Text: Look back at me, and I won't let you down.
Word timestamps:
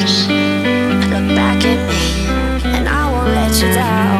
Look 0.00 1.36
back 1.36 1.62
at 1.64 1.78
me, 1.88 2.26
and 2.64 2.88
I 2.88 3.12
won't 3.12 3.28
let 3.28 3.60
you 3.60 3.74
down. 3.74 4.19